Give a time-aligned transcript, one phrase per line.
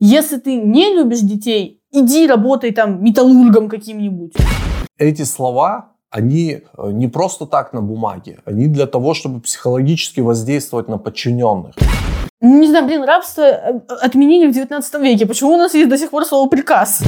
[0.00, 4.32] Если ты не любишь детей, иди работай там металлургом каким-нибудь.
[4.96, 10.88] Эти слова, они э, не просто так на бумаге, они для того, чтобы психологически воздействовать
[10.88, 11.74] на подчиненных.
[12.40, 15.26] Не знаю, блин, рабство э, отменили в 19 веке.
[15.26, 17.02] Почему у нас есть до сих пор слово приказ?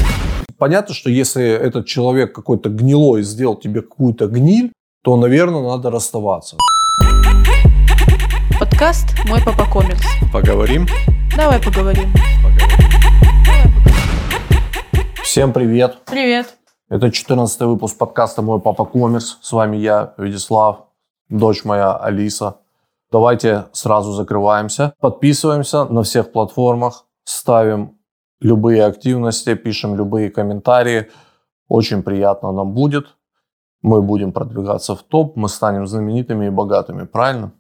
[0.59, 4.73] Понятно, что если этот человек какой-то гнилой сделал тебе какую-то гниль,
[5.05, 6.57] то, наверное, надо расставаться.
[8.59, 10.03] Подкаст «Мой папа комикс».
[10.33, 10.89] Поговорим?
[11.37, 12.13] Давай поговорим.
[15.31, 15.99] Всем привет!
[16.07, 16.59] Привет.
[16.89, 19.39] Это 14 выпуск подкаста «Мой папа коммерс».
[19.41, 20.89] С вами я, Вячеслав,
[21.29, 22.57] дочь моя Алиса.
[23.13, 24.93] Давайте сразу закрываемся.
[24.99, 27.97] Подписываемся на всех платформах, ставим
[28.41, 31.13] любые активности, пишем любые комментарии.
[31.69, 33.07] Очень приятно нам будет.
[33.83, 37.53] Мы будем продвигаться в топ, мы станем знаменитыми и богатыми, правильно?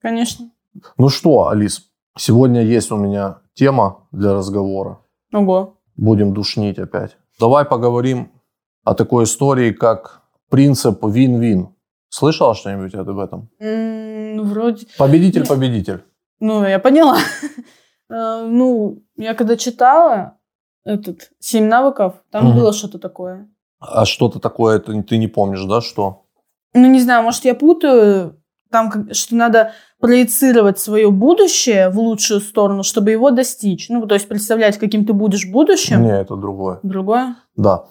[0.00, 0.48] Конечно.
[0.96, 5.00] Ну что, Алис, сегодня есть у меня тема для разговора.
[5.32, 5.75] Ого.
[5.96, 7.16] Будем душнить опять.
[7.40, 8.30] Давай поговорим
[8.84, 11.74] о такой истории, как принцип вин-вин.
[12.08, 13.48] Слышала что-нибудь об этом?
[13.58, 14.86] Ну, вроде...
[14.98, 16.04] Победитель-победитель.
[16.40, 17.18] Ну, я поняла.
[18.08, 20.38] Э, Ну, я когда читала
[20.84, 22.56] этот «Семь навыков», там Мгм.
[22.56, 23.48] было что-то такое.
[23.80, 26.22] А что-то такое ты не помнишь, да, что?
[26.72, 28.40] Ну, не знаю, может, я путаю.
[28.70, 33.88] Там, что надо проецировать свое будущее в лучшую сторону, чтобы его достичь.
[33.88, 36.02] Ну, то есть представлять, каким ты будешь в будущем.
[36.02, 36.80] Не, это другое.
[36.82, 37.36] Другое.
[37.56, 37.86] Да.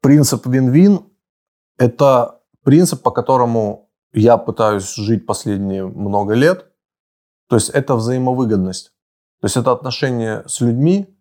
[0.00, 1.00] Принцип вин-вин–
[1.78, 6.66] это принцип, по которому я пытаюсь жить последние много лет.
[7.48, 8.92] То есть это взаимовыгодность.
[9.40, 11.14] То есть это отношение с людьми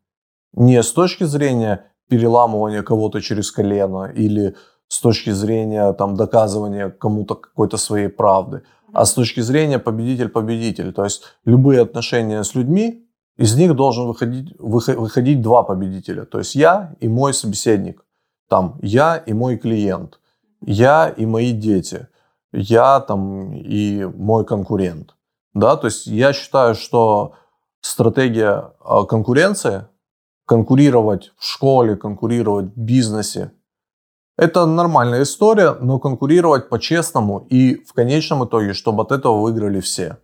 [0.53, 4.55] не с точки зрения переламывания кого-то через колено или
[4.87, 8.63] с точки зрения там, доказывания кому-то какой-то своей правды,
[8.93, 10.93] а с точки зрения победитель-победитель.
[10.93, 13.07] То есть любые отношения с людьми,
[13.37, 16.25] из них должен выходить, выхо- выходить два победителя.
[16.25, 18.03] То есть я и мой собеседник.
[18.49, 20.19] Там я и мой клиент.
[20.65, 22.07] Я и мои дети.
[22.51, 25.15] Я там и мой конкурент.
[25.53, 27.33] Да, то есть я считаю, что
[27.81, 29.87] стратегия э, конкуренции,
[30.45, 33.51] конкурировать в школе, конкурировать в бизнесе,
[34.37, 40.17] это нормальная история, но конкурировать по-честному и в конечном итоге, чтобы от этого выиграли все.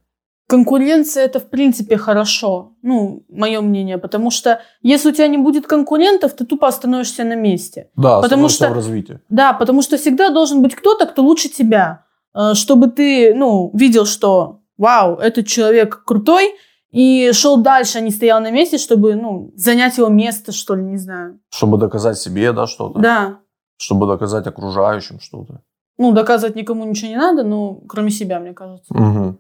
[0.48, 5.66] Конкуренция это в принципе хорошо, ну, мое мнение, потому что если у тебя не будет
[5.66, 7.90] конкурентов, ты тупо остановишься на месте.
[7.96, 9.20] Да, Потому что- в развитии.
[9.30, 14.06] Да, потому что всегда должен быть кто-то, кто лучше тебя, э, чтобы ты, ну, видел,
[14.06, 16.54] что, вау, этот человек крутой,
[16.92, 20.84] и шел дальше, а не стоял на месте, чтобы, ну, занять его место, что ли,
[20.84, 21.40] не знаю.
[21.50, 23.00] Чтобы доказать себе, да, что-то.
[23.00, 23.40] Да.
[23.78, 25.62] Чтобы доказать окружающим что-то.
[25.98, 28.94] Ну, доказывать никому ничего не надо, ну, кроме себя, мне кажется.
[28.94, 29.38] Мгм.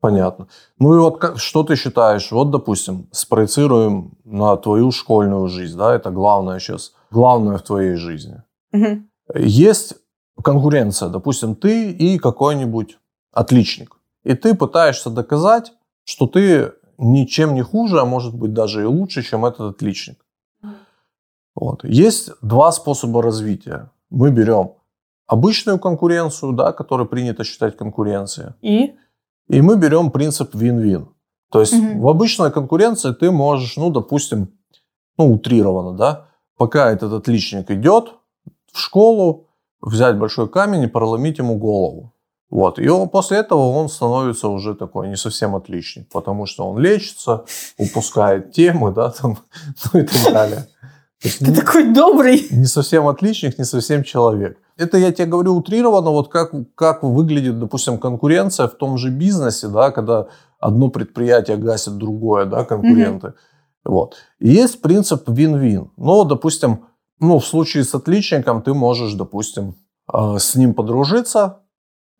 [0.00, 0.46] Понятно.
[0.78, 2.30] Ну и вот как, что ты считаешь?
[2.30, 8.42] Вот, допустим, спроецируем на твою школьную жизнь, да, это главное сейчас, главное в твоей жизни.
[8.72, 9.10] Мгм.
[9.34, 9.94] Есть
[10.42, 12.98] конкуренция, допустим, ты и какой-нибудь
[13.32, 13.96] отличник.
[14.22, 15.72] И ты пытаешься доказать,
[16.04, 20.24] что ты ничем не хуже, а может быть даже и лучше, чем этот отличник.
[21.54, 21.84] Вот.
[21.84, 23.90] Есть два способа развития.
[24.10, 24.72] Мы берем
[25.26, 28.94] обычную конкуренцию, да, которую принято считать конкуренцией, И?
[29.48, 31.08] и мы берем принцип win-win.
[31.50, 32.00] То есть Мгм.
[32.00, 34.48] в обычной конкуренции ты можешь, ну, допустим,
[35.18, 38.14] ну, утрированно, да, пока этот отличник идет
[38.72, 39.48] в школу,
[39.80, 42.12] взять большой камень и проломить ему голову.
[42.50, 42.78] Вот.
[42.78, 47.44] И он- после этого он становится уже такой не совсем отличник, потому что он лечится,
[47.78, 49.36] упускает темы, да, там,
[49.92, 50.66] ну и так далее.
[51.22, 52.46] Ты не- такой добрый.
[52.50, 54.58] не совсем отличник, не совсем человек.
[54.76, 59.68] Это я тебе говорю утрированно, вот как, как выглядит, допустим, конкуренция в том же бизнесе,
[59.68, 60.28] да, когда
[60.60, 63.34] одно предприятие гасит другое, да, конкуренты.
[63.84, 64.16] Вот.
[64.38, 65.88] И есть принцип win-win.
[65.96, 66.84] Ну, допустим,
[67.20, 69.74] ну, в случае с отличником ты можешь, допустим,
[70.12, 71.60] э, с ним подружиться,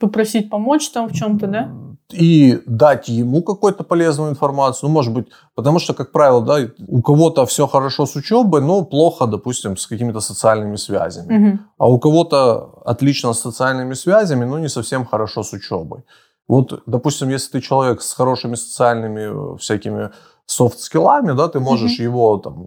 [0.01, 1.73] Попросить помочь там в чем-то, да?
[2.13, 4.89] И дать ему какую-то полезную информацию.
[4.89, 8.85] Ну, может быть, потому что, как правило, да, у кого-то все хорошо с учебой, но
[8.85, 11.39] плохо, допустим, с какими-то социальными связями.
[11.39, 11.61] Мгм.
[11.79, 16.03] А у кого-то отлично с социальными связями, но не совсем хорошо с учебой.
[16.49, 20.11] Вот, допустим, если ты человек с хорошими социальными э, всякими
[20.47, 22.67] софт-скиллами, да, ты можешь его там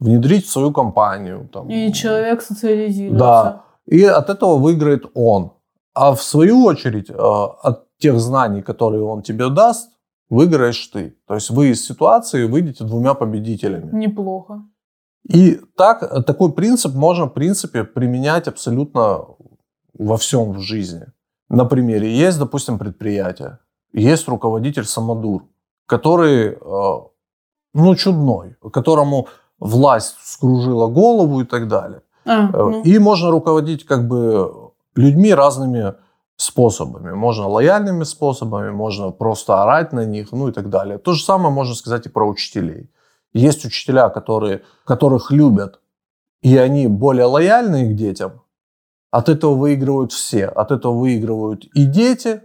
[0.00, 1.48] внедрить в свою компанию.
[1.52, 3.18] Там, И человек социализируется.
[3.18, 3.62] Да.
[3.86, 5.52] И от этого выиграет он.
[5.94, 9.90] А в свою очередь, э, от тех знаний, которые он тебе даст,
[10.28, 11.16] выиграешь ты.
[11.26, 13.90] То есть вы из ситуации выйдете двумя победителями.
[13.92, 14.62] Неплохо.
[15.28, 19.24] И так, такой принцип можно, в принципе, применять абсолютно
[19.94, 21.06] во всем в жизни.
[21.48, 23.58] На примере, есть, допустим, предприятие,
[23.92, 25.42] есть руководитель самодур,
[25.86, 27.10] который э,
[27.74, 32.02] ну, чудной, которому власть скружила голову и так далее.
[32.24, 32.82] А, Э, ну.
[32.82, 35.94] И можно руководить как бы людьми разными
[36.40, 37.12] способами.
[37.12, 40.96] Можно лояльными способами, можно просто орать на них, ну и так далее.
[40.96, 42.90] То же самое можно сказать и про учителей.
[43.34, 45.80] Есть учителя, которые, которых любят,
[46.40, 48.40] и они более лояльны к детям.
[49.10, 50.46] От этого выигрывают все.
[50.46, 52.42] От этого выигрывают и дети,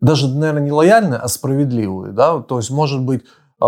[0.00, 2.12] даже, наверное, не лояльные, а справедливые.
[2.12, 2.40] Да?
[2.40, 3.22] То есть, может быть,
[3.62, 3.66] э,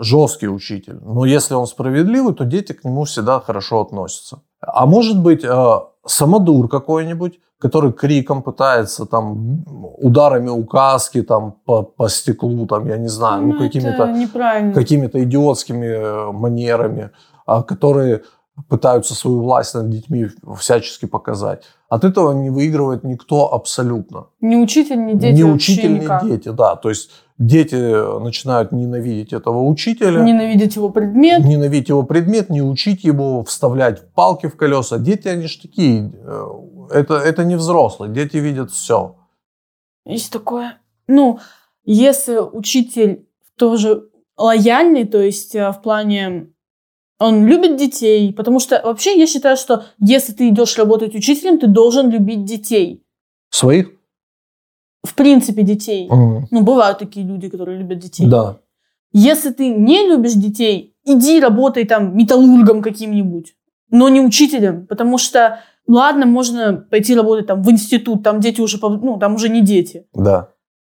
[0.00, 0.98] жесткий учитель.
[1.00, 4.42] Но если он справедливый, то дети к нему всегда хорошо относятся.
[4.60, 9.64] А может быть, э, самодур какой-нибудь, который криком пытается там
[9.98, 15.86] ударами указки там по, по стеклу, там, я не знаю, ну, Ну, какими-то какими-то идиотскими
[15.86, 17.10] э, манерами,
[17.46, 18.22] а, которые
[18.68, 21.64] пытаются свою власть над детьми всячески показать.
[21.88, 24.28] От этого не выигрывает никто абсолютно.
[24.40, 26.22] Ни учитель, ни дети ни вообще учитель, никак.
[26.22, 26.76] ни дети, да.
[26.76, 27.74] То есть дети
[28.20, 31.44] начинают ненавидеть этого учителя, Ненавидеть его предмет.
[31.44, 34.98] ненавидеть его предмет, не учить его, вставлять палки в колеса.
[34.98, 36.44] Дети, они же такие, э,
[36.92, 39.16] это, это не взрослые, дети видят все.
[40.06, 40.78] Есть такое.
[41.08, 41.40] Ну,
[41.84, 43.28] если учитель
[43.58, 46.48] тоже лояльный, то есть э, в плане
[47.18, 51.66] он любит детей, потому что вообще я считаю, что если ты идешь работать учителем, ты
[51.66, 53.02] должен любить детей.
[53.50, 53.90] Своих?
[55.02, 56.08] В принципе, детей.
[56.08, 56.48] Мгм.
[56.50, 58.26] Ну, бывают такие люди, которые любят детей.
[58.26, 58.58] Да.
[59.12, 63.54] Если ты не любишь детей, иди работай там металлургом каким-нибудь,
[63.90, 68.78] но не учителем, потому что, ладно, можно пойти работать там в институт, там дети уже,
[68.82, 70.06] ну, там уже не дети.
[70.12, 70.50] Да.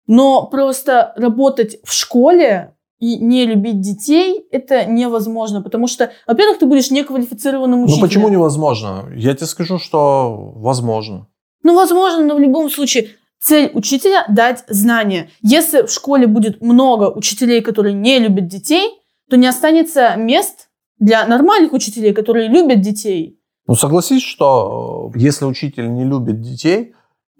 [0.08, 6.66] Но просто работать в школе и не любить детей это невозможно, потому что, во-первых, ты
[6.66, 8.02] будешь неквалифицированным учителем.
[8.02, 9.06] Ну почему невозможно?
[9.16, 11.28] Я тебе скажу, что возможно.
[11.64, 13.10] Ну, возможно, но в любом случае
[13.40, 15.30] цель учителя дать знания.
[15.42, 18.90] Если в школе будет много учителей, которые не любят детей,
[19.30, 23.40] то не останется мест для нормальных учителей, которые любят детей.
[23.68, 26.94] Ну, согласись, что э, если учитель не любит детей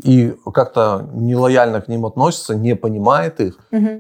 [0.04, 3.60] и как-то нелояльно к ним относится, не понимает их,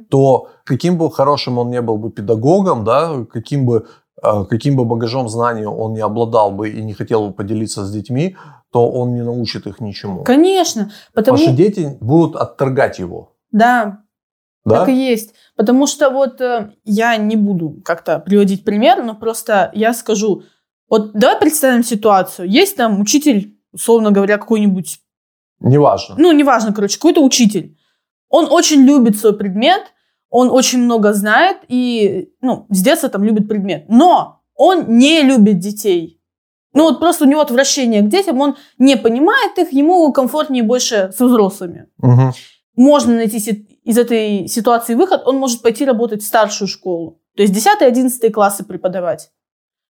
[0.10, 3.88] то каким бы хорошим он не был бы педагогом, да, каким бы,
[4.24, 7.92] э, каким бы багажом знаний он не обладал бы и не хотел бы поделиться с
[7.92, 8.38] детьми,
[8.72, 10.24] то он не научит их ничему.
[10.24, 13.34] Конечно, потому Потому что дети будут отторгать его.
[13.52, 14.04] да,
[14.66, 14.80] Да?
[14.80, 15.34] Так и есть.
[15.56, 20.44] Потому что вот э, я не буду как-то приводить пример, но просто я скажу.
[20.90, 22.50] Вот давай представим ситуацию.
[22.50, 25.00] Есть там учитель, условно говоря, какой-нибудь,
[25.60, 26.16] Неважно.
[26.18, 27.78] ну, неважно, короче, какой-то учитель.
[28.30, 29.82] Он очень любит свой предмет,
[30.30, 33.86] он очень много знает и, ну, с детства там любит предмет.
[33.90, 36.22] Но он не любит детей.
[36.74, 41.12] Ну, вот просто у него отвращение к детям, он не понимает их, ему комфортнее больше
[41.18, 42.32] со взрослыми Мгм.
[42.76, 43.38] можно найти
[43.84, 47.20] из этой ситуации выход, он может пойти работать в старшую школу.
[47.36, 49.32] То есть 10-11 классы преподавать.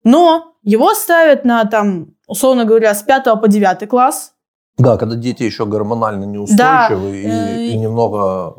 [0.04, 4.34] Но его ставят на, там, условно говоря, с 5 по 9 класс.
[4.78, 8.55] Да, когда дети еще гормонально неустойчивы и, э, и немного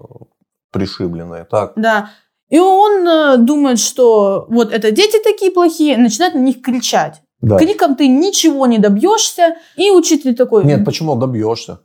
[0.72, 1.46] пришибленные.
[1.46, 1.74] Так.
[1.76, 2.10] Да.
[2.50, 7.22] И он э, думает, что вот это дети такие плохие, начинает на них кричать.
[7.42, 7.58] Да.
[7.58, 9.58] Криком ты ничего не добьешься.
[9.76, 10.64] И учитель такой...
[10.66, 11.82] Нет, почему добьешься?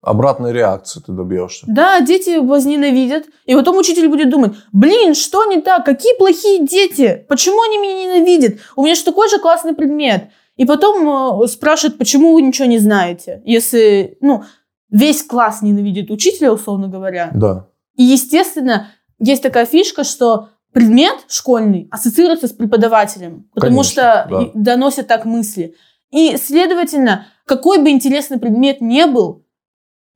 [0.00, 1.66] Обратной реакции ты добьешься.
[1.68, 3.24] Да, дети возненавидят.
[3.44, 5.84] И потом учитель будет думать, блин, что не так?
[5.84, 7.26] Какие плохие дети?
[7.28, 8.60] Почему они меня ненавидят?
[8.76, 10.28] У меня же такой же классный предмет.
[10.56, 13.42] И потом э, спрашивают, почему вы ничего не знаете?
[13.44, 14.44] Если, ну,
[14.90, 17.30] весь класс ненавидит учителя, условно говоря.
[17.34, 17.68] Да.
[17.94, 24.50] И, естественно, есть такая фишка, что предмет школьный ассоциируется с преподавателем, потому Конечно, что да.
[24.54, 25.74] доносят так мысли.
[26.10, 29.46] И, следовательно, какой бы интересный предмет не был,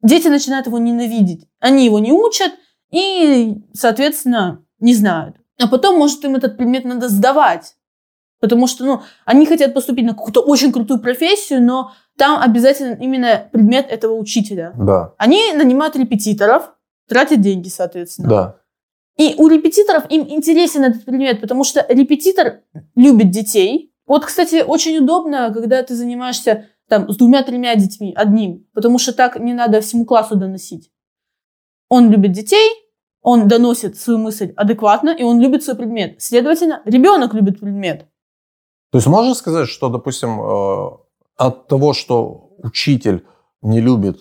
[0.03, 1.47] дети начинают его ненавидеть.
[1.61, 2.53] Они его не учат
[2.91, 5.37] и, соответственно, не знают.
[5.59, 7.77] А потом, может, им этот предмет надо сдавать.
[8.41, 13.49] Потому что, ну, они хотят поступить на какую-то очень крутую профессию, но там обязательно именно
[13.53, 14.73] предмет этого учителя.
[14.77, 15.15] Да.
[15.19, 16.75] Они нанимают репетиторов,
[17.07, 18.29] тратят деньги, соответственно.
[18.29, 18.57] Да.
[19.19, 22.63] И у репетиторов им интересен этот предмет, потому что репетитор
[22.97, 23.93] любит детей.
[24.07, 29.39] Вот, кстати, очень удобно, когда ты занимаешься там с двумя-тремя детьми одним, потому что так
[29.39, 30.91] не надо всему классу доносить.
[31.89, 32.71] Он любит детей,
[33.23, 36.21] он доносит свою мысль адекватно, и он любит свой предмет.
[36.21, 38.07] Следовательно, ребенок любит предмет.
[38.91, 40.91] То есть можно сказать, что, допустим, э,
[41.37, 43.25] от того, что учитель
[43.63, 44.21] не любит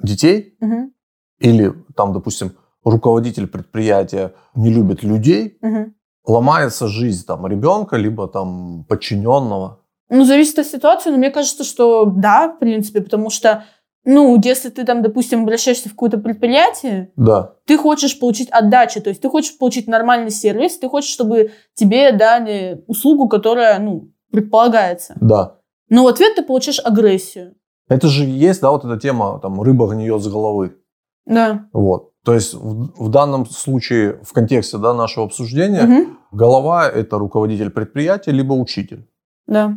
[0.00, 0.92] детей, Мгм,
[1.40, 2.52] или там, допустим,
[2.84, 5.94] руководитель предприятия не любит людей, мгм.
[6.24, 9.80] ломается жизнь там ребенка, либо там подчиненного.
[10.08, 13.64] Ну, зависит от ситуации, но мне кажется, что да, в принципе, потому что
[14.06, 17.54] ну, если ты там, допустим, обращаешься в какое-то предприятие, Да.
[17.66, 22.12] ты хочешь получить отдачу, то есть ты хочешь получить нормальный сервис, ты хочешь, чтобы тебе
[22.12, 25.14] дали услугу, которая, ну, предполагается.
[25.20, 25.56] Да.
[25.90, 27.54] Но в ответ ты получаешь агрессию.
[27.88, 30.76] Это же есть, да, вот эта тема, там, рыба гниет с головы.
[31.26, 31.66] Да.
[31.72, 32.10] Вот.
[32.24, 36.18] То есть в, в данном случае, в контексте да, нашего обсуждения, Мгм.
[36.32, 39.08] голова– это руководитель предприятия, либо учитель.
[39.46, 39.76] Да.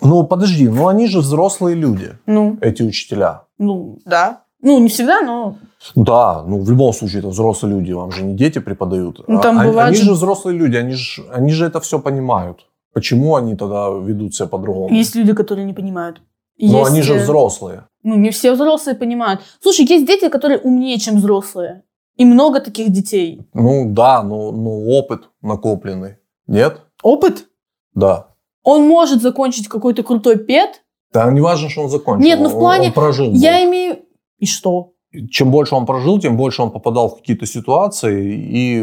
[0.00, 3.42] Ну, подожди, ну они же взрослые люди, Ну, эти учителя.
[3.62, 4.44] Ну, да.
[4.60, 5.56] Ну, не всегда, но...
[5.96, 9.24] Да, ну в любом случае это взрослые люди, вам же не дети преподают.
[9.26, 12.66] Ну, там А- бывает они же- взрослые люди, они же, они же это все понимают.
[12.94, 14.94] Почему они тогда ведут себя по-другому?
[14.94, 16.22] Есть люди, которые не понимают.
[16.58, 17.86] Но Есть, они же э, взрослые.
[18.02, 19.40] Ну, не все взрослые понимают.
[19.60, 21.82] Слушай, есть дети, которые умнее, чем взрослые.
[22.16, 23.48] И много таких детей.
[23.54, 26.18] Ну да, но, но опыт накопленный.
[26.46, 26.82] Нет?
[27.02, 27.46] Опыт?
[27.94, 28.28] Да.
[28.62, 30.82] Он может закончить какой-то крутой пед.
[31.12, 32.24] Да не важно, что он закончил.
[32.24, 33.32] Нет, ну, в плане- Он прожил.
[33.32, 33.96] Я имею...
[34.38, 34.92] И что?
[35.30, 38.82] Чем больше он прожил, тем больше он попадал в какие-то ситуации и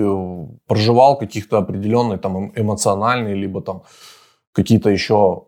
[0.67, 3.81] проживал каких-то определенные там эм- эмоциональные, либо там
[4.53, 5.43] какие-то еще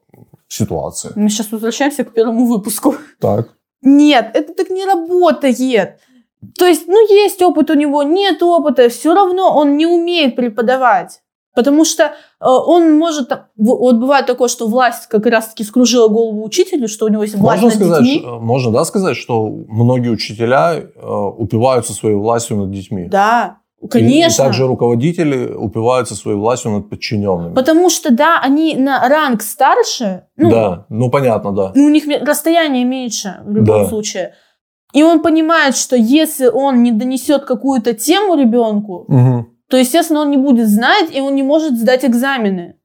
[0.47, 1.11] ситуации.
[1.15, 2.95] Мы сейчас возвращаемся к первому выпуску.
[3.19, 3.49] Так.
[3.83, 5.99] Нет, это так не работает.
[6.57, 11.21] То есть, ну, есть опыт у него, нет опыта, все равно он не умеет преподавать.
[11.53, 12.09] Потому что э,
[12.45, 13.29] он может...
[13.57, 17.61] Вот бывает такое, что власть как раз-таки скружила голову учителю, что у него есть власть
[17.61, 18.21] Можно над сказать, детьми.
[18.25, 23.07] ш- можно, да, сказать, что многие учителя э, упиваются своей властью над детьми.
[23.09, 24.43] Да, И- конечно.
[24.43, 27.53] И, также руководители упиваются своей властью над подчиненными.
[27.53, 31.71] Потому что, да, они на ранг старше, ну, да, ну понятно, да.
[31.75, 33.89] у них расстояние меньше в любом Да.
[33.89, 34.33] случае.
[34.93, 39.47] И он понимает, что если он не донесет какую-то тему ребенку, Мгм.
[39.71, 42.75] То, естественно, он не будет знать, и он не может сдать экзамены.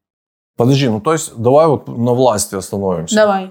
[0.57, 3.17] Подожди, ну то есть давай вот на власти остановимся.
[3.17, 3.51] Давай.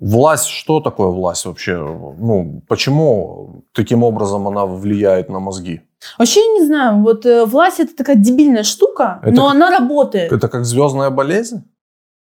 [0.00, 1.76] Власть, что такое власть вообще?
[1.76, 5.80] Ну, почему таким образом она влияет на мозги?
[6.18, 10.30] Вообще, я не знаю, вот э, власть это такая дебильная штука, Это но она работает.
[10.30, 11.62] Это как звездная болезнь?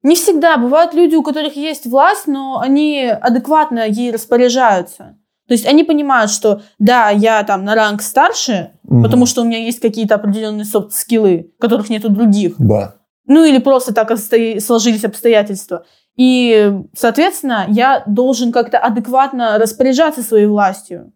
[0.02, 0.56] Не всегда.
[0.56, 5.16] Бывают люди, у которых есть власть, но они адекватно ей распоряжаются.
[5.49, 9.59] То есть они понимают, что да, я там на ранг старше, потому что у меня
[9.59, 12.55] есть какие-то определенные софт-скиллы, которых нет у других.
[12.59, 12.97] Да.
[13.26, 14.12] Ну или просто так
[14.61, 15.85] сложились обстоятельства.
[16.17, 21.12] И, соответственно, я должен как-то адекватно распоряжаться своей властью.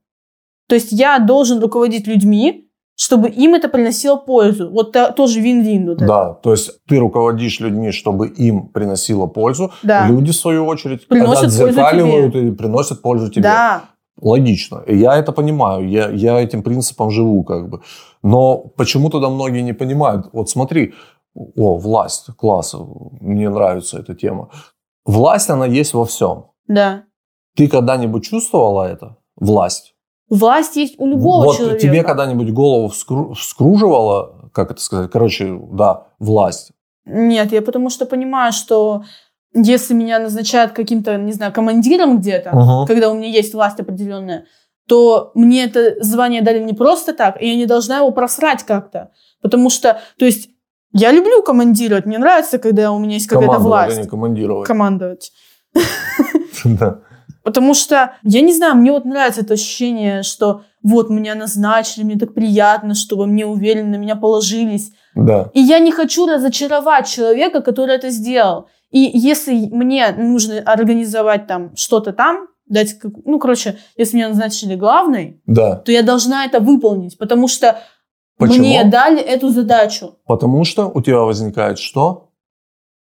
[0.68, 4.70] То есть я должен руководить людьми, чтобы им это приносило пользу.
[4.70, 5.88] Вот та- тоже вин-вин.
[5.88, 6.06] Вот это.
[6.06, 9.72] Да, то есть ты руководишь людьми, чтобы им приносило пользу.
[9.82, 10.06] Да.
[10.06, 13.42] Люди, в свою очередь, Приносят пользу отзеркаливают и приносят пользу тебе.
[13.42, 13.82] Да.
[14.22, 14.82] Логично.
[14.86, 15.88] И я это понимаю.
[15.88, 17.80] Я, я этим принципом живу, как бы.
[18.22, 20.28] Но почему тогда многие не понимают?
[20.32, 20.94] Вот смотри,
[21.34, 22.74] о, власть, класс,
[23.20, 24.48] мне нравится эта тема.
[25.04, 26.44] Власть, она есть во всем.
[26.68, 27.02] Да.
[27.56, 29.16] Ты когда-нибудь чувствовала это?
[29.36, 29.94] Власть?
[30.30, 31.80] Власть есть у любого вот человека.
[31.80, 36.70] тебе когда-нибудь голову вскру- вскруживала, как это сказать, короче, да, власть.
[37.04, 39.02] Нет, я потому что понимаю, что
[39.54, 42.86] если меня назначают каким-то, не знаю, командиром где-то, Мгм.
[42.86, 44.46] когда у меня есть власть определенная,
[44.88, 49.10] то мне это звание дали не просто так, и я не должна его просрать как-то.
[49.40, 50.50] Потому что, то есть,
[50.92, 54.00] я люблю командировать, мне нравится, когда у меня есть какая-то Командовать, а власть.
[54.04, 54.66] не командировать.
[54.66, 55.32] Командовать.
[56.64, 57.00] Да.
[57.42, 62.16] Потому что, я не знаю, мне вот нравится это ощущение, что вот меня назначили, мне
[62.16, 64.92] так приятно, что во мне уверены, на меня положились.
[65.16, 65.50] Да.
[65.52, 68.68] И я не хочу разочаровать человека, который это сделал.
[68.92, 74.76] И если мне нужно организовать там что-то там, дать, как- ну, короче, если меня назначили
[74.76, 75.76] главной, Да.
[75.76, 77.80] то я должна это выполнить, потому что
[78.38, 78.58] Почему?
[78.58, 80.16] мне дали эту задачу.
[80.26, 82.28] Потому что у тебя возникает что?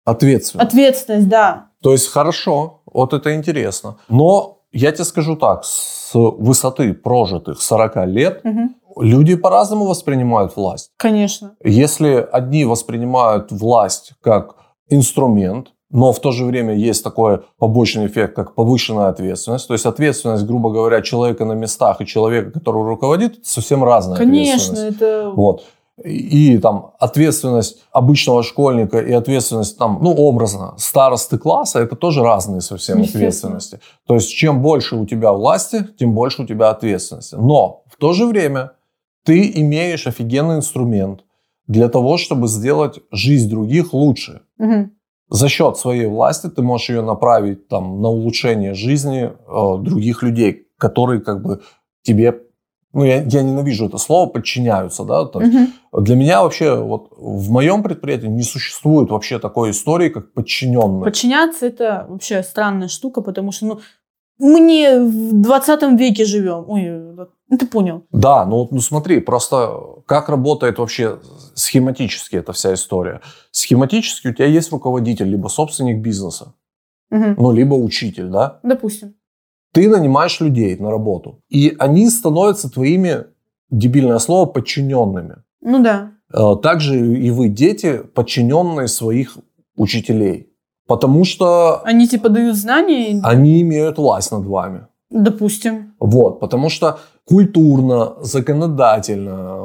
[0.05, 0.69] Ответственность.
[0.69, 1.69] Ответственность, да.
[1.83, 3.97] То есть хорошо, вот это интересно.
[4.09, 8.77] Но я тебе скажу так, с высоты прожитых 40 лет Мгм.
[8.99, 10.91] люди по-разному воспринимают власть.
[10.97, 11.57] Конечно.
[11.65, 14.57] Если одни воспринимают власть как
[14.89, 19.69] инструмент, но в то же время есть такой побочный эффект, как повышенная ответственность.
[19.69, 24.73] То есть ответственность, грубо говоря, человека на местах и человека, который руководит, совсем разная Конечно,
[24.73, 24.97] ответственность.
[24.97, 25.33] это...
[25.35, 25.65] Вот.
[26.03, 32.23] И, и там ответственность обычного школьника и ответственность там, ну, образно, старосты класса, это тоже
[32.23, 33.79] разные совсем ответственности.
[34.07, 37.37] То есть, чем больше у тебя власти, тем больше у тебя ответственности.
[37.37, 38.73] Но в то же время
[39.25, 41.21] ты имеешь офигенный инструмент
[41.69, 44.43] для того, чтобы сделать жизнь других лучше.
[45.31, 50.69] За счет своей власти ты можешь ее направить там, на улучшение жизни э, других людей,
[50.79, 51.63] которые как бы
[52.03, 52.41] тебе
[52.95, 56.05] ну, я, я ненавижу это слово, подчиняются, да, то есть Мгм.
[56.05, 61.03] для меня вообще вот в моем предприятии не существует вообще такой истории, как подчиненный.
[61.03, 63.81] Подчиняться это вообще странная штука, потому что, ну,
[64.39, 66.65] мы не в 20 веке живем.
[66.69, 68.03] Ой, ну ты понял.
[68.13, 69.71] Да, ну, ну смотри, просто
[70.07, 71.19] как работает вообще
[71.55, 73.21] схематически эта вся история.
[73.53, 76.55] Схематически у тебя есть руководитель, либо собственник бизнеса,
[77.11, 77.35] Мгм.
[77.39, 78.59] ну, либо учитель, да.
[78.65, 79.15] Допустим.
[79.73, 83.25] Ты нанимаешь людей на работу, и они становятся твоими,
[83.71, 85.37] дебильное слово, подчиненными.
[85.61, 86.11] Ну да.
[86.33, 86.97] Э, Также
[87.27, 89.39] и вы, дети, подчиненные своих
[89.77, 90.51] учителей.
[90.87, 94.87] Потому что Они типа дают знания, они имеют власть над вами.
[95.11, 95.95] допустим.
[96.01, 99.57] Вот, потому что культурно, законодательно,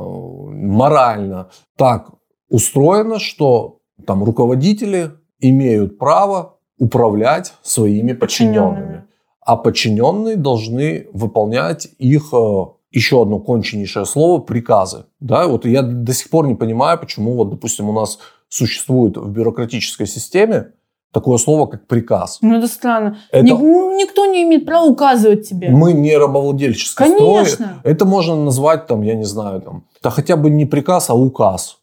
[0.51, 2.11] морально так
[2.49, 9.05] устроено, что там руководители имеют право управлять своими подчиненными.
[9.41, 15.05] А подчиненные должны выполнять их, э, еще одно конченейшее слово, приказы.
[15.19, 19.29] Да, вот я до сих пор не понимаю, почему, вот, допустим, у нас существует в
[19.29, 20.71] бюрократической системе
[21.11, 22.37] такое слово, как приказ.
[22.41, 23.17] Ну это странно.
[23.31, 25.69] Это- Ни- ну, никто не имеет права указывать тебе.
[25.69, 27.35] Мы не рабовладельческий строй.
[27.35, 27.81] Конечно.
[27.83, 31.77] Это можно назвать, там, я не знаю, там, да хотя бы не приказ, а указ.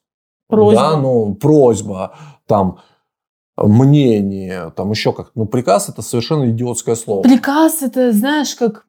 [0.48, 0.80] Просьба.
[0.80, 2.14] Да, ну, просьба,
[2.46, 2.78] там,
[3.56, 5.32] мнение, там еще как.
[5.34, 7.22] Ну, приказ это совершенно идиотское слово.
[7.22, 8.86] Приказ это, знаешь, как...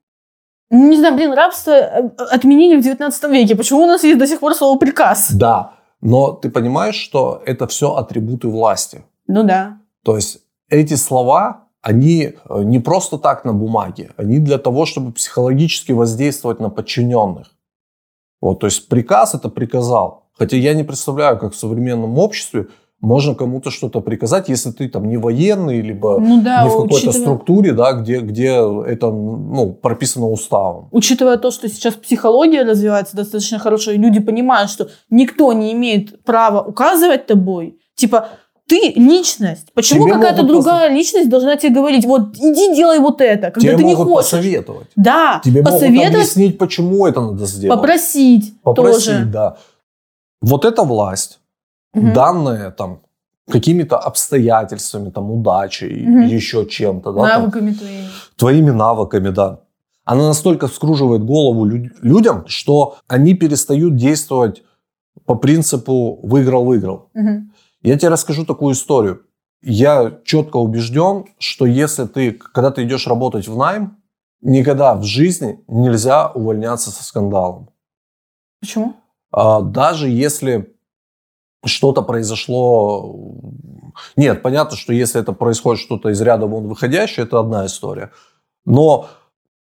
[0.70, 3.56] ну, Не знаю, блин, рабство э, отменили в 19 веке.
[3.56, 5.32] Почему у нас есть до сих пор слово приказ?
[5.32, 9.03] Да, но ты понимаешь, что это все атрибуты власти.
[9.27, 9.79] Ну да.
[10.08, 15.12] То есть эти слова, они э, не просто так на бумаге, они для того, чтобы
[15.12, 17.48] психологически воздействовать на подчиненных.
[18.40, 20.30] Вот, то есть приказ это приказал.
[20.32, 22.68] Хотя я не представляю, как в современном обществе
[23.02, 26.96] можно кому-то что-то приказать, если ты там не военный, либо Ну да, не в какой-то
[26.96, 28.52] учитывая, структуре, да, где, где
[28.88, 30.88] это ну, прописано уставом.
[30.92, 36.24] учитывая то, что сейчас психология развивается достаточно хорошо, и люди понимают, что никто не имеет
[36.24, 38.30] права указывать тобой, типа,
[38.68, 39.68] ты личность.
[39.74, 43.62] Почему Тебе какая-то могут другая личность должна тебе говорить, вот иди делай вот это, когда
[43.70, 44.32] Тебе ты не могут хочешь?
[44.32, 44.88] посоветовать.
[44.96, 47.80] Да, Тебе могут посоветовать, объяснить, почему это надо сделать.
[47.80, 49.26] попросить, Попросить, тоже.
[49.26, 49.58] да.
[50.42, 51.40] Вот эта власть,
[51.94, 52.14] Мгм.
[52.14, 53.00] данная там
[53.50, 56.28] какими-то обстоятельствами, там, удачей, Мгм.
[56.28, 58.08] еще чем-то, да, там, Навыками твоими.
[58.36, 59.60] твоими навыками, да.
[60.04, 64.63] Она настолько вскруживает голову лю- людям, что они перестают действовать
[65.26, 67.10] по принципу «выиграл-выиграл».
[67.13, 67.52] Мгм.
[67.88, 69.26] Я тебе расскажу такую историю.
[69.62, 73.97] Я четко убежден, что если ты, когда ты идешь работать в найм,
[74.41, 77.69] никогда в жизни нельзя увольняться со скандалом.
[78.60, 78.95] Почему?
[79.32, 80.76] А, Даже если
[81.65, 83.15] что-то произошло...
[84.17, 88.12] Нет, понятно, что если это происходит что-то из ряда вон выходящее, это одна история.
[88.65, 89.08] Но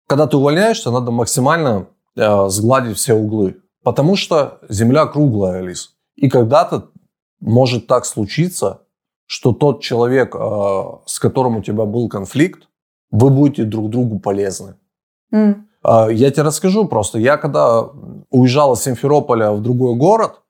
[0.07, 3.61] когда ты увольняешься, надо максимально э, сгладить все углы.
[3.83, 5.95] Потому что земля круглая, Алис.
[6.15, 6.89] И когда-то
[7.39, 8.81] может так случиться,
[9.27, 12.67] что тот человек, э, с которым у тебя был конфликт,
[13.11, 14.75] вы будете друг другу полезны.
[15.83, 17.19] А, Я тебе расскажу просто.
[17.19, 17.89] Я когда
[18.29, 20.41] уезжал из Симферополя в другой город,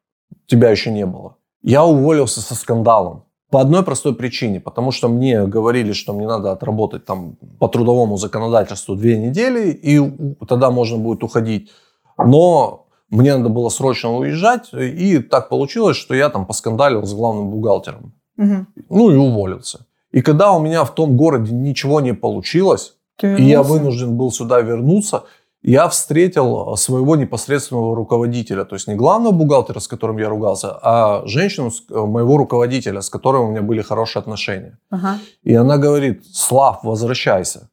[0.47, 3.23] тебя еще не было, я уволился со скандалом.
[3.51, 4.59] По одной простой причине.
[4.59, 9.99] Потому что мне говорили, что мне надо отработать там по трудовому законодательству две недели, и
[10.47, 11.71] тогда можно будет уходить.
[12.17, 12.84] Но
[13.15, 18.13] мне надо было срочно уезжать, и так получилось, что я там поскандалил с главным бухгалтером.
[18.37, 18.67] Мгм.
[18.89, 19.85] Ну и уволился.
[20.11, 24.31] И когда у меня в том городе ничего не получилось, Ты и я вынужден был
[24.31, 25.23] сюда вернуться,
[25.61, 31.23] я встретил своего непосредственного руководителя, то есть не главного бухгалтера, с которым я ругался, а
[31.25, 34.77] женщину, э, моего руководителя, с которой у меня были хорошие отношения.
[34.91, 35.17] Ага.
[35.43, 37.69] И она говорит, Слав, возвращайся.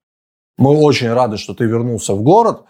[0.57, 2.65] Мы очень рады, что ты вернулся в город,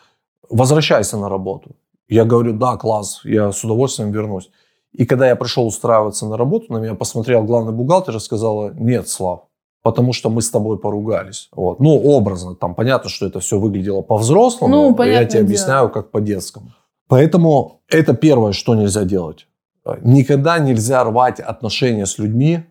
[0.51, 1.77] возвращайся на работу.
[2.12, 4.51] Я говорю, да, класс, я с удовольствием вернусь.
[4.92, 9.09] И когда я пришел устраиваться на работу, на меня посмотрел главный бухгалтер и сказала, нет,
[9.09, 9.44] Слав,
[9.83, 11.48] потому что мы с тобой поругались.
[11.53, 11.81] Вот.
[11.81, 15.44] Ну, образно, там понятно, что это все выглядело по-взрослому, Ну, я тебе дело.
[15.44, 16.72] объясняю, как по-детскому.
[17.09, 19.46] Поэтому это первое, что нельзя делать.
[20.03, 22.64] Никогда нельзя рвать отношения с людьми,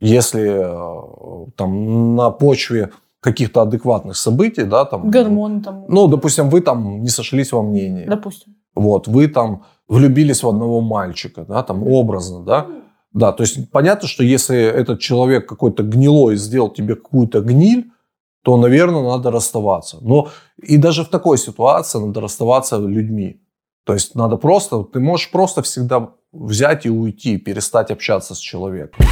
[0.00, 5.84] если э, там на почве каких-то адекватных событий, да, там, Гормоны там.
[5.88, 8.55] ну, допустим, вы там не сошлись во мнении, Допустим.
[8.76, 12.66] Вот, вы там влюбились в одного мальчика, да, там образно, да,
[13.12, 17.90] да, то есть понятно, что если этот человек какой-то гнилой сделал тебе какую-то гниль,
[18.42, 19.98] то, наверное, надо расставаться.
[20.02, 20.28] Но
[20.62, 23.40] и даже в такой ситуации надо расставаться людьми.
[23.84, 29.04] То есть надо просто, ты можешь просто всегда взять и уйти, перестать общаться с человеком.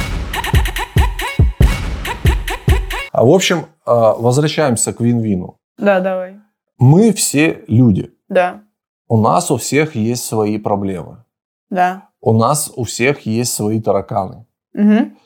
[3.11, 5.57] А в общем, э, возвращаемся к вин-вину.
[5.77, 6.35] Да, давай.
[6.77, 8.11] Мы все люди.
[8.29, 8.61] Да.
[9.07, 11.23] У нас у всех есть свои проблемы.
[11.69, 12.09] Да.
[12.21, 14.45] У нас у всех есть свои тараканы.
[14.73, 15.17] Мгм.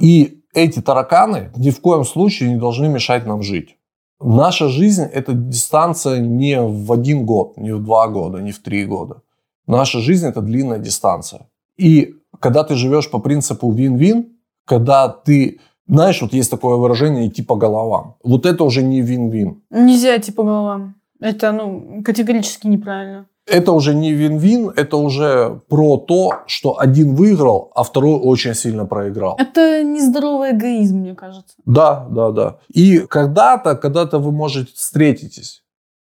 [0.00, 3.76] И эти тараканы ни в коем случае не должны мешать нам жить.
[4.20, 8.86] Наша жизнь– это дистанция не в один год, не в два года, не в три
[8.86, 9.22] года.
[9.66, 11.48] Наша жизнь– это длинная дистанция.
[11.76, 17.42] И когда ты живешь по принципу вин-вин, когда ты, знаешь, вот есть такое выражение «идти
[17.42, 18.14] по головам».
[18.24, 19.62] Вот это уже не вин-вин.
[19.70, 20.94] Нельзя идти по головам.
[21.20, 23.26] Это, ну, категорически неправильно.
[23.46, 28.86] Это уже не вин-вин, это уже про то, что один выиграл, а второй очень сильно
[28.86, 29.36] проиграл.
[29.38, 31.54] Это нездоровый эгоизм, мне кажется.
[31.64, 32.58] Да, да, да.
[32.74, 35.62] И когда-то, когда-то вы можете встретитесь,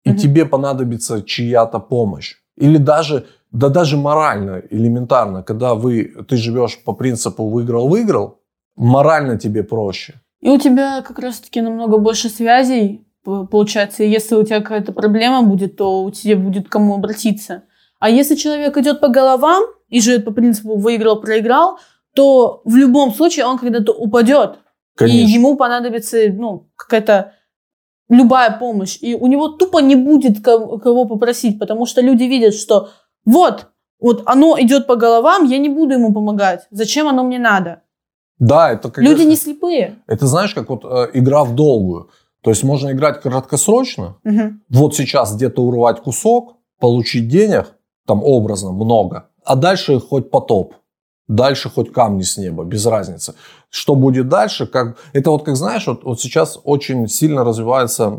[0.05, 0.19] и Мгм.
[0.19, 2.37] тебе понадобится чья-то помощь.
[2.57, 8.38] Или даже, да даже морально, элементарно, когда вы, ты живешь по принципу выиграл-выиграл,
[8.77, 10.21] морально тебе проще.
[10.40, 14.04] И у тебя как раз-таки намного больше связей, получается.
[14.04, 17.64] И если у тебя какая-то проблема будет, то у тебя будет кому обратиться.
[17.98, 21.78] А если человек идет по головам и живет по принципу выиграл-проиграл,
[22.14, 24.58] то в любом случае он когда-то упадет.
[24.96, 25.34] И Конечно.
[25.34, 27.32] ему понадобится ну, какая-то
[28.08, 28.98] любая помощь.
[29.00, 32.90] И у него тупо не будет ко- кого попросить, потому что люди видят, что
[33.24, 33.68] вот,
[34.00, 36.66] вот оно идет по головам, я не буду ему помогать.
[36.70, 37.82] Зачем оно мне надо?
[38.38, 39.96] Да, это как Люди не слепые.
[40.06, 42.10] Это знаешь, как вот э, игра в долгую.
[42.44, 44.61] То есть можно играть краткосрочно, Мгм.
[44.68, 47.74] вот сейчас где-то урвать кусок, получить денег,
[48.07, 50.74] там образно много, а дальше хоть потоп,
[51.26, 53.35] дальше хоть камни с неба, без разницы.
[53.70, 54.98] Что будет дальше, как...
[55.14, 58.11] Это вот, как знаешь, вот, вот сейчас очень сильно развивается,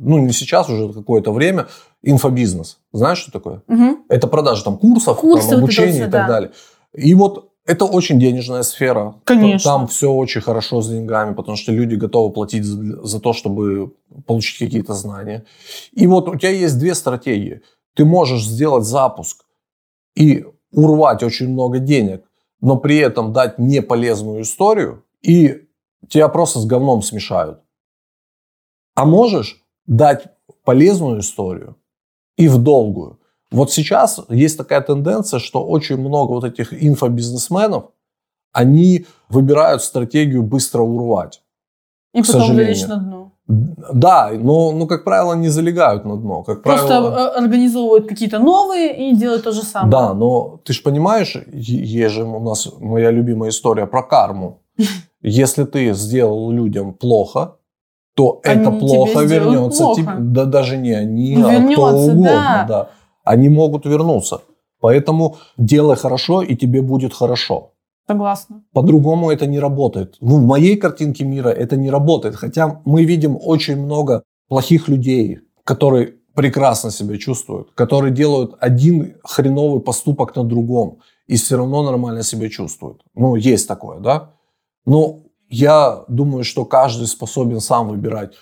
[0.00, 1.68] ну не сейчас, уже какое-то время,
[2.02, 2.78] инфобизнес.
[2.92, 3.62] Знаешь, что такое?
[3.68, 3.98] Мгм.
[4.08, 6.26] Это продажа там курсов, Курсы, вот там, это обучение всё, и так да.
[6.26, 6.50] далее.
[6.94, 9.20] И вот это очень денежная сфера.
[9.24, 9.70] Конечно.
[9.70, 13.92] Там все очень хорошо с деньгами, потому что люди готовы платить за, за то, чтобы
[14.26, 15.44] получить какие-то знания.
[15.92, 17.60] И вот у тебя есть две стратегии.
[17.94, 19.44] Ты можешь сделать запуск
[20.16, 22.24] и урвать очень много денег,
[22.62, 25.68] но при этом дать неполезную историю, и
[26.08, 27.60] тебя просто с говном смешают.
[28.94, 30.28] А можешь дать
[30.64, 31.76] полезную историю
[32.38, 33.20] и в долгую.
[33.50, 37.84] Вот сейчас есть такая тенденция, что очень много вот этих инфобизнесменов,
[38.52, 41.42] они выбирают стратегию быстро урвать.
[42.14, 42.88] И К потом сожалению.
[42.88, 43.32] на дно.
[43.94, 46.42] Да, но, ну, как правило, не залегают на дно.
[46.42, 49.90] Как Просто правило, э, организовывают какие-то новые и делают то же самое.
[49.90, 54.60] Да, но ты же понимаешь, есть же у нас моя любимая история про карму.
[55.22, 57.56] Если ты сделал людям плохо,
[58.14, 59.82] то Они это плохо вернется.
[59.84, 60.00] плохо.
[60.02, 62.64] тебе- да даже не они, Ну, а кто угодно.
[62.68, 62.88] да.
[63.28, 64.40] Они могут вернуться.
[64.80, 67.72] Поэтому делай хорошо, и тебе будет хорошо.
[68.06, 68.62] Согласна.
[68.72, 70.16] По-другому это не работает.
[70.20, 72.36] Ну, в моей картинке мира это не работает.
[72.36, 79.80] Хотя мы видим очень много плохих людей, которые прекрасно себя чувствуют, которые делают один хреновый
[79.80, 83.02] поступок на другом и все равно нормально себя чувствуют.
[83.14, 84.30] Ну, есть такое, да?
[84.86, 88.32] Но я думаю, что каждый способен сам выбирать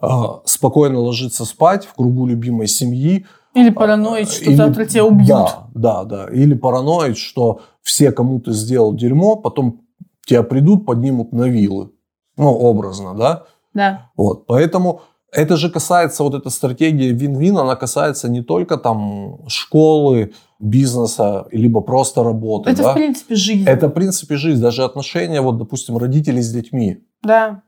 [0.00, 0.06] э,
[0.44, 3.26] спокойно ложиться спать в кругу любимой семьи,
[3.56, 5.28] Или параноить, что Или- завтра тебя убьют.
[5.28, 6.26] да, да, да.
[6.32, 9.80] Или параноид, что все кому ты сделал дерьмо, потом
[10.26, 11.90] тебя придут, поднимут на вилы.
[12.36, 13.44] Ну, образно, да?
[13.72, 14.10] Да.
[14.16, 14.46] Вот.
[14.46, 15.00] Поэтому
[15.32, 21.80] это же касается, вот эта стратегия вин-вин, она касается не только там школы, бизнеса, либо
[21.80, 22.90] просто работы, Это, да?
[22.92, 23.64] в принципе, жизнь.
[23.66, 24.60] Это, в принципе, жизнь.
[24.62, 26.98] Даже отношения, вот, допустим, родителей с детьми.
[27.22, 27.62] Да,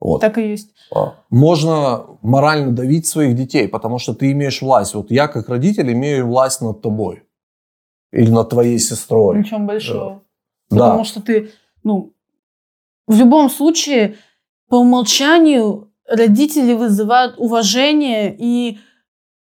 [0.00, 0.20] Вот.
[0.20, 0.70] так и есть.
[0.94, 4.94] А, Можно морально давить своих детей, потому что ты имеешь власть.
[4.94, 7.22] Вот я, как родитель, имею власть над тобой.
[8.12, 9.38] Или над твоей сестрой.
[9.38, 10.22] Ничего большого.
[10.70, 10.86] Да.
[10.86, 11.50] Потому что ты,
[11.84, 12.12] ну,
[13.06, 14.16] в любом случае,
[14.68, 18.78] по умолчанию родители вызывают уважение, и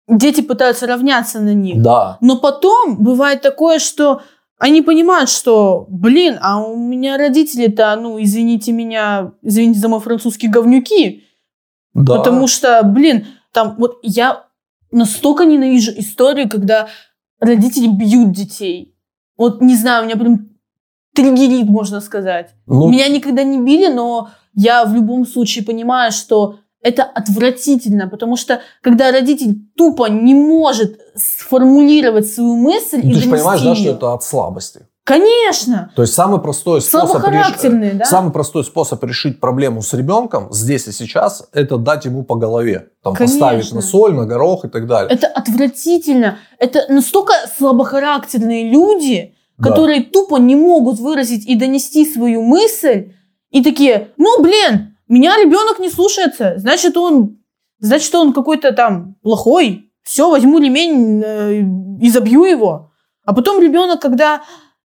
[0.07, 1.81] дети пытаются равняться на них.
[1.81, 2.17] Да.
[2.21, 4.21] Но потом бывает такое, что
[4.57, 10.47] они понимают, что, блин, а у меня родители-то, ну, извините меня, извините за мой французский,
[10.47, 11.23] говнюки.
[11.93, 12.17] Да.
[12.17, 14.45] Потому что, блин, там вот я
[14.91, 16.87] настолько ненавижу истории, когда
[17.39, 18.95] родители бьют детей.
[19.37, 20.49] Вот не знаю, у меня прям
[21.13, 22.53] триггерит, можно сказать.
[22.65, 28.37] Ну, Меня никогда не били, но я в любом случае понимаю, что это отвратительно, потому
[28.37, 33.73] что когда родитель тупо не может сформулировать свою мысль и ну, ты же понимаешь, да,
[33.75, 34.81] что это от слабости.
[35.03, 35.91] Конечно!
[35.95, 38.05] То есть самый простой способ, реш- да?
[38.05, 42.89] самый простой способ решить проблему с ребенком здесь и сейчас, это дать ему по голове.
[43.03, 43.39] Там, Конечно.
[43.39, 45.11] поставить на соль, на горох и так далее.
[45.11, 46.37] Это отвратительно.
[46.59, 49.69] Это настолько слабохарактерные люди, Да.
[49.69, 53.13] которые тупо не могут выразить и донести свою мысль,
[53.49, 57.37] и такие, ну, блин, меня ребенок не слушается, значит, он,
[57.79, 59.91] значит, он какой-то там плохой.
[60.03, 61.61] все, возьму ремень э,
[62.01, 62.91] и забью его.
[63.23, 64.43] А потом ребенок, когда,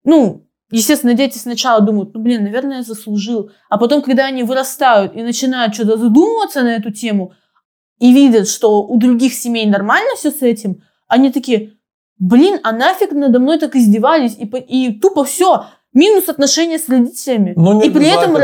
[0.04, 3.50] ну, естественно, дети сначала думают, ну, блин, наверное, я заслужил.
[3.68, 7.32] А потом, когда они вырастают и начинают что-то задумываться на эту тему,
[7.98, 11.72] и видят, что у других семей нормально все с этим, они такие,
[12.18, 17.54] блин, а нафиг надо мной так издевались, и, и тупо все, минус отношения с родителями.
[17.56, 18.36] Ну, не и, при этом,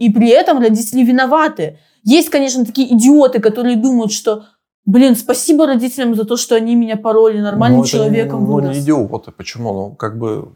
[0.00, 1.78] и при этом родители виноваты.
[2.02, 4.44] Есть, конечно, такие идиоты, которые думают, что,
[4.86, 8.52] блин, спасибо родителям за то, что они меня пороли, нормальным Ну, это не- человеком Ну,
[8.54, 8.76] вырос.
[8.76, 9.30] не идиоты.
[9.30, 9.72] Почему?
[9.72, 10.52] Ну, как бы...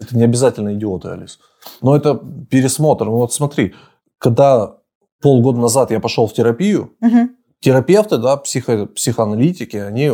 [0.00, 1.38] Это не обязательно идиоты, Алис.
[1.82, 3.04] Но это пересмотр.
[3.06, 3.74] Ну, вот смотри,
[4.18, 4.76] когда
[5.22, 7.30] полгода назад я пошел в терапию, Мгм.
[7.60, 10.10] терапевты, да, психо, психоаналитики, они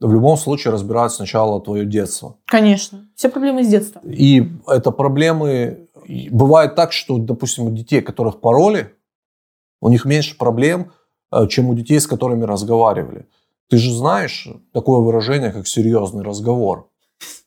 [0.00, 2.36] в любом случае разбирают сначала твое детство.
[2.46, 3.08] Конечно.
[3.16, 4.00] Все проблемы с детства.
[4.04, 5.87] И это проблемы...
[6.30, 8.94] Бывает так, что, допустим, у детей, которых пароли,
[9.80, 10.92] у них меньше проблем,
[11.32, 13.26] э, чем у детей, с которыми разговаривали.
[13.68, 16.90] Ты же знаешь такое выражение, как серьезный разговор.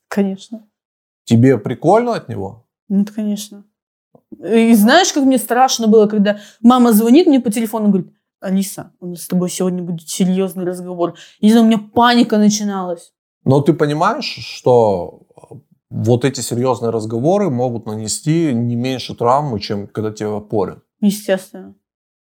[0.08, 0.68] Конечно.
[1.24, 2.68] Тебе прикольно от него?
[2.90, 3.66] Ну, это конечно.
[4.40, 8.92] И знаешь, как мне страшно было, когда мама звонит мне по телефону и говорит, Алиса,
[9.00, 11.16] у нас с тобой сегодня будет серьезный разговор.
[11.40, 13.14] И не знаю, у меня паника начиналась.
[13.44, 15.22] Но ты понимаешь, что
[15.92, 20.80] вот эти серьезные разговоры могут нанести не меньше травмы, чем когда тебя порят.
[21.02, 21.76] Естественно.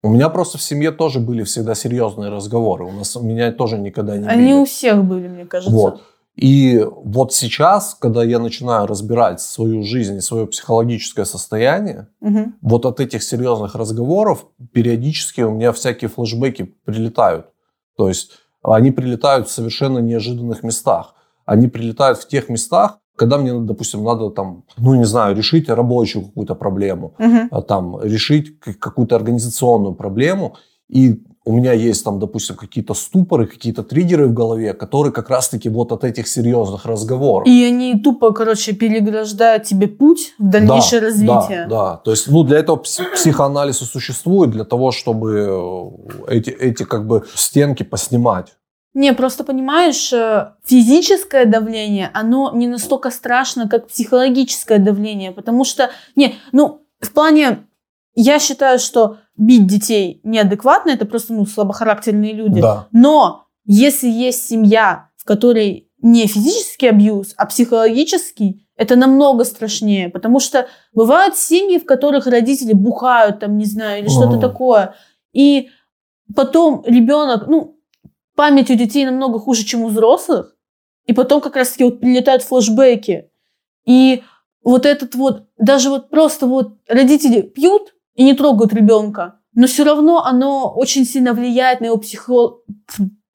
[0.04, 2.86] У меня просто в семье тоже были всегда серьезные разговоры.
[2.86, 4.54] У нас у меня тоже никогда не Они били.
[4.54, 5.74] у всех были, мне кажется.
[5.76, 6.04] Вот.
[6.36, 12.56] И вот сейчас, когда я начинаю разбирать свою жизнь и свое психологическое состояние, Мгм.
[12.62, 17.48] вот от этих серьезных разговоров периодически у меня всякие флешбеки прилетают.
[17.98, 21.16] То есть они прилетают в совершенно неожиданных местах.
[21.46, 26.26] Они прилетают в тех местах, когда мне, допустим, надо там, ну не знаю, решить рабочую
[26.26, 27.14] какую-то проблему,
[27.52, 30.56] а, там решить какую-то организационную проблему,
[30.90, 35.70] и у меня есть там, допустим, какие-то ступоры, какие-то триггеры в голове, которые как раз-таки
[35.70, 37.48] вот от этих серьезных разговоров.
[37.48, 41.68] И они тупо, короче, переграждают тебе путь в дальнейшее Да, развитие.
[41.70, 41.98] Да, да.
[41.98, 46.84] То есть, ну, для этого пси- психоанализ и существует, для того, чтобы э, эти, эти
[46.84, 48.56] как бы стенки поснимать.
[48.96, 55.92] Не, просто понимаешь, э, физическое давление, оно не настолько страшно, как психологическое давление, потому что,
[56.16, 57.68] не, ну, в плане,
[58.16, 62.62] я считаю, что бить детей неадекватно, это просто, ну, слабохарактерные люди.
[62.62, 62.88] Да.
[62.94, 70.40] Но если есть семья, в которой не физический абьюз, а психологический, это намного страшнее, потому
[70.40, 74.96] что бывают семьи, в которых родители бухают, там, не знаю, или что-то такое,
[75.34, 75.68] и
[76.34, 77.75] потом ребенок, ну,
[78.36, 80.56] память у детей намного хуже, чем у взрослых,
[81.06, 83.30] и потом как раз-таки вот прилетают флешбеки,
[83.86, 84.24] и
[84.64, 89.84] вот этот вот, даже вот просто вот родители пьют и не трогают ребенка, но все
[89.84, 92.58] равно оно очень сильно влияет на его психо-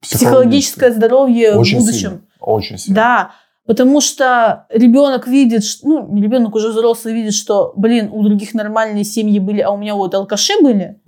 [0.01, 1.99] психологическое здоровье Очень в будущем.
[1.99, 2.21] сильно.
[2.39, 2.95] Очень сильно.
[2.95, 3.31] Да,
[3.65, 9.39] потому что ребенок видит, ну, ребенок уже взрослый видит, что, блин, у других нормальные семьи
[9.39, 10.99] были, а у меня вот алкаши были.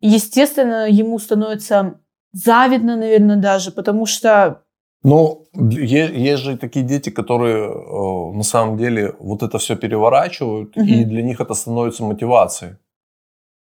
[0.00, 1.98] И, естественно, ему становится
[2.32, 4.62] завидно, наверное, даже, потому что
[5.04, 10.86] Ну, есть же такие дети, которые э, на самом деле вот это все переворачивают, Мгм.
[10.86, 12.76] и для них это становится мотивацией.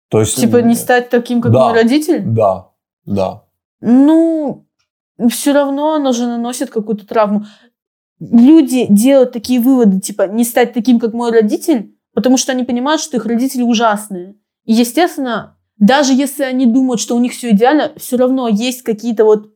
[0.10, 1.65] То есть, типа не стать таким, как Да.
[1.65, 2.22] мой родитель.
[2.26, 2.70] Да,
[3.06, 3.43] да.
[3.82, 4.65] Ну,
[5.30, 7.46] все равно оно же наносит какую-то травму.
[8.20, 13.02] Люди делают такие выводы, типа, не стать таким, как мой родитель, потому что они понимают,
[13.02, 14.36] что их родители ужасные.
[14.65, 19.25] И, естественно, даже если они думают, что у них все идеально, все равно есть какие-то
[19.25, 19.51] вот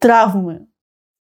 [0.00, 0.66] травмы.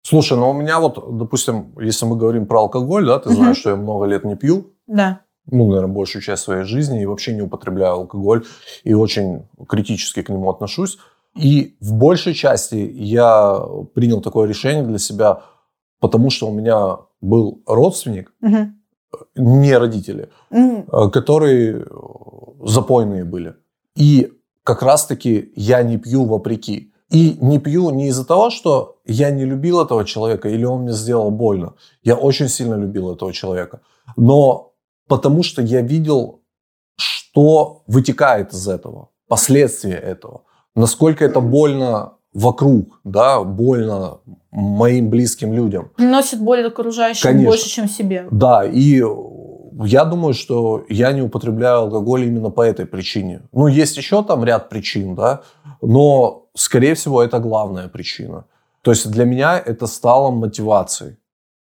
[0.02, 3.72] Слушай, ну у меня вот, допустим, если мы говорим про алкоголь, да, ты знаешь, что
[3.72, 5.22] я много лет не пью, Да.
[5.46, 8.46] ну, наверное, большую часть своей жизни и вообще не употребляю алкоголь
[8.84, 10.98] и очень критически к нему отношусь.
[11.36, 13.60] И в большей части я
[13.94, 15.42] принял такое решение для себя,
[16.00, 18.82] потому что у меня был родственник, Мгм.
[19.36, 21.86] не родители, э, которые э,
[22.66, 23.56] запойные были.
[24.00, 24.32] И
[24.64, 26.92] как раз-таки я не пью вопреки.
[27.12, 30.94] И не пью не из-за того, что я не любил этого человека или он мне
[30.94, 31.74] сделал больно.
[32.04, 33.82] Я очень сильно любил этого человека.
[34.16, 34.74] Но
[35.08, 36.42] потому что я видел,
[36.96, 40.44] что вытекает из этого, последствия этого.
[40.76, 44.20] Насколько это больно вокруг, да, больно
[44.52, 45.92] моим близким людям.
[45.98, 47.50] Приносит боль окружающим Конечно.
[47.50, 48.28] больше, чем себе.
[48.32, 49.02] Да, и
[49.86, 53.42] я думаю, что я не употребляю алкоголь именно по этой причине.
[53.52, 55.42] Ну, есть еще там ряд причин, да,
[55.82, 58.46] но, скорее всего, это главная причина.
[58.82, 61.18] То есть для меня это стало мотивацией.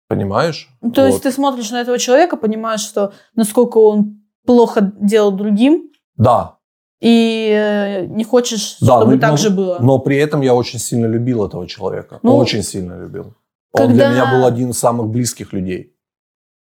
[0.08, 0.68] Понимаешь?
[0.80, 1.22] Ну, То есть Вот.
[1.22, 6.56] ты смотришь на этого человека, понимаешь, что насколько он плохо делал другим, Да,
[7.00, 9.78] и э, не хочешь, Да, чтобы ну, так но- же было.
[9.80, 12.18] Но при этом я очень сильно любил этого человека.
[12.22, 13.34] Ну, очень сильно любил.
[13.72, 15.94] Он для меня был один из самых близких людей.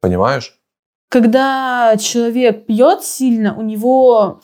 [0.01, 0.60] Понимаешь?
[1.11, 4.41] Когда человек пьет сильно, у него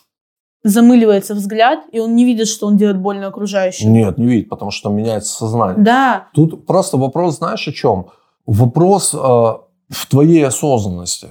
[0.65, 3.93] замыливается взгляд, и он не видит, что он делает больно окружающим.
[3.93, 5.77] Нет, не видеть, потому что меняется сознание.
[5.83, 8.07] Да, Тут просто вопрос, знаешь, о чем?
[8.47, 11.29] Вопрос э, в твоей осознанности.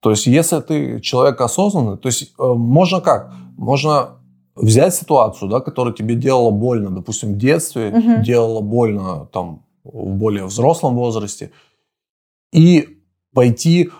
[0.00, 3.30] То есть, если ты человек осознанный, то есть э, можно как?
[3.58, 4.12] Можно
[4.56, 8.22] взять ситуацию, да, которая тебе делала больно, допустим, в детстве, Мгм.
[8.22, 11.50] делала больно там в более взрослом возрасте,
[12.50, 12.98] и
[13.34, 13.90] пойти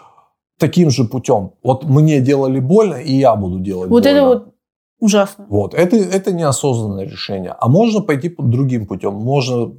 [0.61, 1.53] таким же путем.
[1.65, 4.17] Вот мне делали больно, и я буду делать вот больно.
[4.17, 4.55] это вот
[5.01, 5.47] ужасно.
[5.49, 7.55] Вот, это, это неосознанное решение.
[7.59, 9.15] А можно пойти по другим путем.
[9.15, 9.73] Можно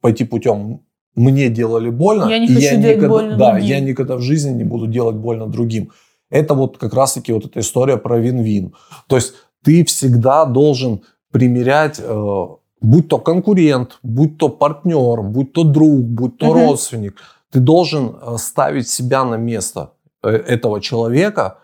[0.00, 0.80] пойти путем
[1.16, 2.28] «мне делали больно».
[2.30, 3.68] Я не и хочу делать никогда, больно Да, другим.
[3.68, 5.90] я никогда в жизни не буду делать больно другим.
[6.30, 8.72] Это вот как раз-таки вот эта история про вин-вин.
[9.08, 11.00] То есть ты всегда должен
[11.32, 12.46] примерять, э,
[12.80, 16.66] будь то конкурент, будь то партнер, будь то друг, будь то Мгм.
[16.68, 17.14] родственник,
[17.50, 19.90] ты должен э, ставить себя на место
[20.22, 21.58] этого человека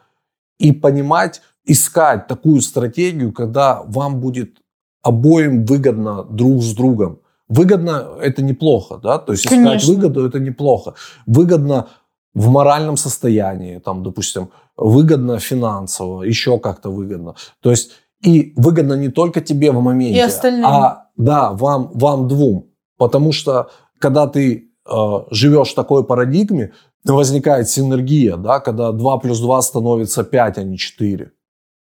[0.58, 4.58] и понимать, искать такую стратегию, когда вам будет
[5.02, 7.18] обоим выгодно друг с другом.
[7.48, 9.94] Выгодно это неплохо, да, то есть искать Конечно.
[9.94, 10.94] выгоду это неплохо.
[11.26, 11.88] Выгодно
[12.34, 17.34] в моральном состоянии, там, допустим, выгодно финансово, еще как-то выгодно.
[17.60, 20.66] То есть и выгодно не только тебе в моменте, И остальным.
[20.66, 22.70] а да, вам, вам двум.
[22.96, 24.94] Потому что когда ты э,
[25.30, 26.72] живешь в такой парадигме,
[27.12, 31.32] возникает синергия, да, когда 2 плюс 2 становится 5, а не 4.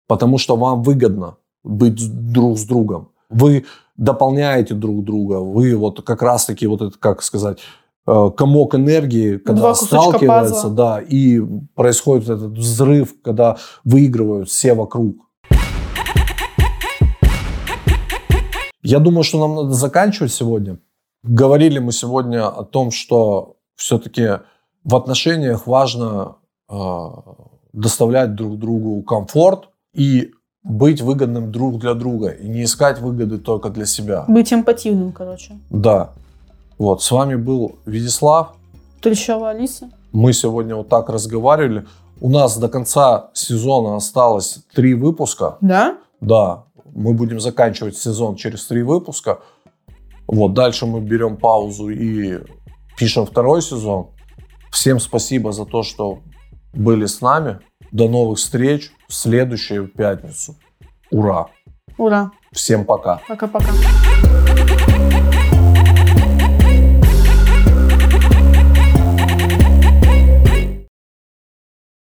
[0.08, 3.10] Потому что вам выгодно быть друг с другом.
[3.30, 5.36] Вы дополняете друг друга.
[5.36, 7.60] Вы вот как раз-таки, вот это, как сказать,
[8.08, 10.72] э, комок энергии, когда сталкиваются, пазла.
[10.72, 11.42] да, и
[11.76, 15.18] происходит этот взрыв, когда выигрывают все вокруг.
[18.82, 20.80] Я думаю, что нам надо заканчивать сегодня.
[21.24, 24.40] Говорили мы сегодня о том, что все-таки
[24.84, 26.36] в отношениях важно
[26.70, 26.76] э,
[27.74, 30.32] доставлять друг другу комфорт и
[30.64, 34.26] быть выгодным друг для друга и не искать выгоды только для себя.
[34.28, 35.58] Быть эмпативным, короче.
[35.70, 36.12] Да.
[36.78, 38.56] Вот, с вами был Вячеслав.
[39.02, 39.90] Трещава Алиса.
[40.12, 41.86] Мы сегодня вот так разговаривали.
[42.22, 45.58] У нас до конца сезона осталось три выпуска.
[45.62, 45.98] Да?
[46.20, 49.40] Да, мы будем заканчивать сезон через три выпуска.
[50.28, 52.40] Вот, дальше мы берем паузу и
[52.98, 54.08] пишем второй сезон.
[54.72, 56.20] Всем спасибо за то, что
[56.74, 57.60] были с нами.
[57.92, 60.56] До новых встреч в следующую пятницу.
[61.12, 61.48] Ура!
[61.98, 62.32] Ура.
[62.52, 63.22] Всем пока!
[63.28, 63.74] Пока-пока.